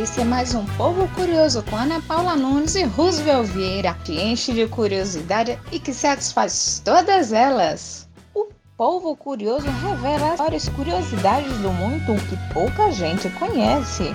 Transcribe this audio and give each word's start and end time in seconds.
Esse 0.00 0.22
é 0.22 0.24
mais 0.24 0.54
um 0.54 0.64
Povo 0.78 1.06
Curioso 1.08 1.62
com 1.64 1.76
Ana 1.76 2.00
Paula 2.00 2.34
Nunes 2.34 2.74
e 2.74 2.84
Roosevelt 2.84 3.48
Vieira, 3.48 3.92
que 4.02 4.18
enche 4.18 4.50
de 4.50 4.66
curiosidade 4.66 5.58
e 5.70 5.78
que 5.78 5.92
satisfaz 5.92 6.80
todas 6.82 7.34
elas. 7.34 8.08
O 8.34 8.46
Povo 8.78 9.14
Curioso 9.14 9.66
revela 9.68 10.36
várias 10.36 10.70
curiosidades 10.70 11.54
do 11.58 11.70
mundo 11.70 12.16
que 12.30 12.54
pouca 12.54 12.90
gente 12.90 13.28
conhece. 13.38 14.14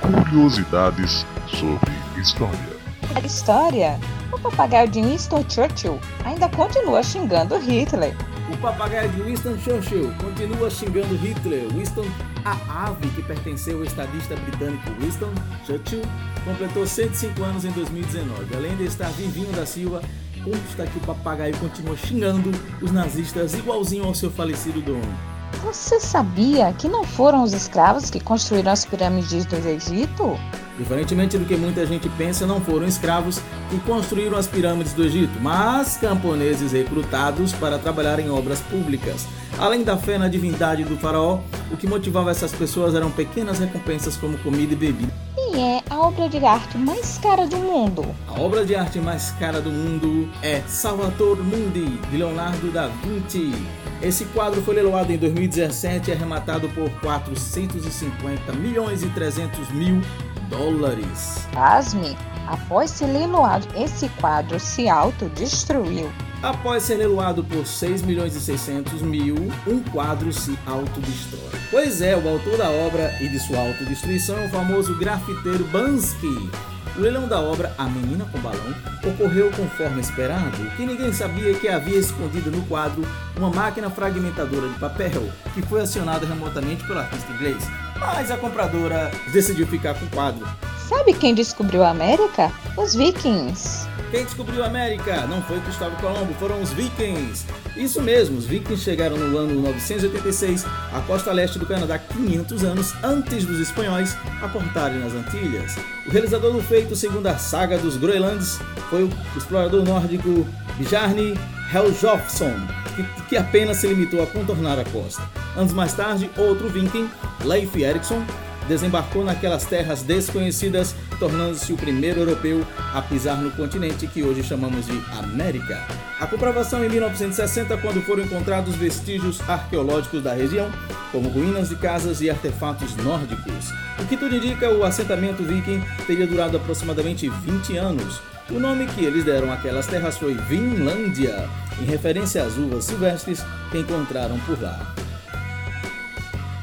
Curiosidades 0.00 1.26
sobre 1.48 1.92
história. 2.18 2.76
A 3.14 3.20
história. 3.20 4.00
O 4.32 4.38
papagaio 4.38 4.88
de 4.88 5.02
Winston 5.02 5.44
Churchill 5.50 6.00
ainda 6.24 6.48
continua 6.48 7.02
xingando 7.02 7.58
Hitler. 7.58 8.16
O 8.48 8.56
papagaio 8.58 9.08
de 9.10 9.22
Winston 9.22 9.58
Churchill 9.58 10.12
continua 10.22 10.70
xingando 10.70 11.16
Hitler. 11.16 11.66
Winston, 11.72 12.06
a 12.44 12.86
ave 12.86 13.08
que 13.08 13.22
pertenceu 13.22 13.78
ao 13.78 13.84
estadista 13.84 14.36
britânico 14.36 14.88
Winston 15.00 15.32
Churchill, 15.66 16.02
completou 16.44 16.86
105 16.86 17.42
anos 17.42 17.64
em 17.64 17.72
2019. 17.72 18.54
Além 18.54 18.76
de 18.76 18.84
estar 18.84 19.10
vivinho 19.10 19.50
da 19.50 19.66
Silva, 19.66 20.00
consta 20.44 20.86
que 20.86 20.96
o 20.96 21.00
papagaio 21.00 21.56
continua 21.56 21.96
xingando 21.96 22.52
os 22.80 22.92
nazistas 22.92 23.52
igualzinho 23.54 24.04
ao 24.04 24.14
seu 24.14 24.30
falecido 24.30 24.80
dono. 24.80 25.35
Você 25.64 25.98
sabia 25.98 26.72
que 26.72 26.88
não 26.88 27.04
foram 27.04 27.42
os 27.42 27.52
escravos 27.52 28.10
que 28.10 28.20
construíram 28.20 28.72
as 28.72 28.84
pirâmides 28.84 29.44
do 29.44 29.56
Egito? 29.56 30.38
Diferentemente 30.78 31.38
do 31.38 31.46
que 31.46 31.56
muita 31.56 31.86
gente 31.86 32.08
pensa, 32.10 32.46
não 32.46 32.60
foram 32.60 32.86
escravos 32.86 33.40
que 33.70 33.78
construíram 33.80 34.36
as 34.36 34.46
pirâmides 34.46 34.92
do 34.92 35.04
Egito, 35.04 35.40
mas 35.40 35.96
camponeses 35.96 36.72
recrutados 36.72 37.52
para 37.54 37.78
trabalhar 37.78 38.20
em 38.20 38.28
obras 38.28 38.60
públicas. 38.60 39.26
Além 39.58 39.82
da 39.82 39.96
fé 39.96 40.18
na 40.18 40.28
divindade 40.28 40.84
do 40.84 40.98
faraó, 40.98 41.40
o 41.72 41.76
que 41.76 41.86
motivava 41.86 42.30
essas 42.30 42.52
pessoas 42.52 42.94
eram 42.94 43.10
pequenas 43.10 43.58
recompensas 43.58 44.16
como 44.16 44.36
comida 44.38 44.74
e 44.74 44.76
bebida. 44.76 45.12
E 45.38 45.58
é 45.58 45.82
a 45.88 45.98
obra 46.00 46.28
de 46.28 46.44
arte 46.44 46.76
mais 46.76 47.16
cara 47.18 47.46
do 47.46 47.56
mundo. 47.56 48.04
A 48.28 48.38
obra 48.38 48.64
de 48.64 48.74
arte 48.74 48.98
mais 48.98 49.30
cara 49.32 49.60
do 49.60 49.70
mundo 49.70 50.28
é 50.42 50.60
Salvator 50.66 51.42
Mundi, 51.42 51.98
de 52.10 52.16
Leonardo 52.18 52.70
da 52.70 52.88
Vinci. 52.88 53.52
Esse 54.02 54.26
quadro 54.26 54.60
foi 54.62 54.74
leiloado 54.74 55.12
em 55.12 55.16
2017 55.16 56.10
e 56.10 56.12
arrematado 56.12 56.68
por 56.70 56.90
450 57.00 58.52
milhões 58.52 59.02
e 59.02 59.08
300 59.08 59.70
mil 59.70 60.00
dólares. 60.48 61.46
Pasme, 61.52 62.16
após 62.46 62.90
ser 62.90 63.06
leiloado, 63.06 63.66
esse 63.74 64.08
quadro 64.20 64.60
se 64.60 64.88
autodestruiu. 64.88 66.10
Após 66.42 66.82
ser 66.82 66.96
leiloado 66.96 67.42
por 67.42 67.66
6 67.66 68.02
milhões 68.02 68.36
e 68.36 68.40
600 68.40 69.00
mil, 69.00 69.34
um 69.66 69.80
quadro 69.90 70.32
se 70.32 70.56
autodestrói. 70.66 71.58
Pois 71.70 72.02
é, 72.02 72.16
o 72.16 72.28
autor 72.28 72.58
da 72.58 72.70
obra 72.70 73.16
e 73.20 73.28
de 73.28 73.38
sua 73.40 73.58
autodestruição 73.58 74.38
é 74.38 74.46
o 74.46 74.50
famoso 74.50 74.96
grafiteiro 74.98 75.64
Bansky. 75.64 76.50
O 76.96 77.00
leilão 77.00 77.28
da 77.28 77.38
obra 77.38 77.74
A 77.76 77.84
Menina 77.84 78.24
com 78.32 78.38
Balão 78.38 78.74
ocorreu 79.04 79.50
conforme 79.50 80.00
esperado. 80.00 80.56
Que 80.76 80.86
ninguém 80.86 81.12
sabia 81.12 81.52
que 81.52 81.68
havia 81.68 81.98
escondido 81.98 82.50
no 82.50 82.64
quadro 82.64 83.02
uma 83.36 83.50
máquina 83.50 83.90
fragmentadora 83.90 84.66
de 84.66 84.78
papel 84.78 85.30
que 85.52 85.60
foi 85.60 85.82
acionada 85.82 86.24
remotamente 86.24 86.86
pelo 86.86 87.00
artista 87.00 87.30
inglês. 87.32 87.62
Mas 88.00 88.30
a 88.30 88.38
compradora 88.38 89.10
decidiu 89.30 89.66
ficar 89.66 89.94
com 89.94 90.06
o 90.06 90.10
quadro. 90.10 90.46
Sabe 90.88 91.12
quem 91.12 91.34
descobriu 91.34 91.84
a 91.84 91.90
América? 91.90 92.50
Os 92.78 92.94
vikings. 92.94 93.86
Quem 94.10 94.24
descobriu 94.24 94.62
a 94.62 94.66
América? 94.66 95.26
Não 95.26 95.42
foi 95.42 95.60
Cristóvão 95.60 95.96
Colombo, 95.96 96.32
foram 96.34 96.62
os 96.62 96.70
vikings. 96.72 97.44
Isso 97.76 98.00
mesmo, 98.00 98.38
os 98.38 98.46
vikings 98.46 98.82
chegaram 98.82 99.16
no 99.16 99.36
ano 99.36 99.60
986 99.60 100.64
à 100.92 101.00
costa 101.00 101.32
leste 101.32 101.58
do 101.58 101.66
Canadá 101.66 101.98
500 101.98 102.64
anos 102.64 102.94
antes 103.02 103.44
dos 103.44 103.58
espanhóis 103.58 104.16
aportarem 104.40 105.00
nas 105.00 105.12
Antilhas. 105.12 105.76
O 106.06 106.10
realizador 106.10 106.52
do 106.52 106.62
feito, 106.62 106.94
segundo 106.94 107.26
a 107.26 107.36
saga 107.36 107.78
dos 107.78 107.96
Groenlandes, 107.96 108.60
foi 108.88 109.02
o 109.02 109.10
explorador 109.36 109.84
nórdico 109.84 110.46
Bjarni 110.78 111.34
Helgjofsson, 111.74 112.54
que, 112.94 113.28
que 113.28 113.36
apenas 113.36 113.78
se 113.78 113.88
limitou 113.88 114.22
a 114.22 114.26
contornar 114.26 114.78
a 114.78 114.84
costa. 114.84 115.22
Anos 115.56 115.72
mais 115.72 115.92
tarde, 115.94 116.30
outro 116.38 116.68
viking, 116.68 117.10
Leif 117.44 117.76
Erikson, 117.76 118.24
desembarcou 118.68 119.24
naquelas 119.24 119.64
terras 119.64 120.02
desconhecidas, 120.02 120.94
tornando-se 121.18 121.72
o 121.72 121.76
primeiro 121.76 122.20
europeu 122.20 122.66
a 122.94 123.00
pisar 123.02 123.36
no 123.40 123.50
continente 123.52 124.06
que 124.06 124.22
hoje 124.22 124.42
chamamos 124.42 124.86
de 124.86 125.00
América. 125.18 125.86
A 126.18 126.26
comprovação 126.26 126.84
em 126.84 126.88
1960, 126.88 127.76
quando 127.78 128.02
foram 128.02 128.24
encontrados 128.24 128.74
vestígios 128.74 129.40
arqueológicos 129.48 130.22
da 130.22 130.32
região, 130.32 130.70
como 131.12 131.28
ruínas 131.28 131.68
de 131.68 131.76
casas 131.76 132.20
e 132.20 132.30
artefatos 132.30 132.96
nórdicos. 132.96 133.70
O 133.98 134.06
que 134.06 134.16
tudo 134.16 134.36
indica, 134.36 134.70
o 134.70 134.84
assentamento 134.84 135.42
viking 135.42 135.82
teria 136.06 136.26
durado 136.26 136.56
aproximadamente 136.56 137.28
20 137.28 137.76
anos. 137.76 138.20
O 138.50 138.58
nome 138.58 138.86
que 138.86 139.04
eles 139.04 139.24
deram 139.24 139.52
àquelas 139.52 139.86
terras 139.86 140.16
foi 140.16 140.34
Vinlândia, 140.34 141.48
em 141.80 141.84
referência 141.84 142.42
às 142.42 142.56
uvas 142.56 142.84
silvestres 142.84 143.42
que 143.70 143.78
encontraram 143.78 144.38
por 144.40 144.60
lá. 144.60 144.94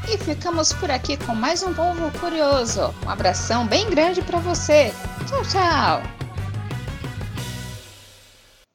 E 0.07 0.17
ficamos 0.17 0.73
por 0.73 0.91
aqui 0.91 1.17
com 1.17 1.33
mais 1.33 1.63
um 1.63 1.73
povo 1.73 2.11
curioso. 2.19 2.93
Um 3.05 3.09
abração 3.09 3.65
bem 3.65 3.89
grande 3.89 4.21
para 4.21 4.39
você. 4.39 4.93
Tchau, 5.27 5.41
tchau. 5.43 6.22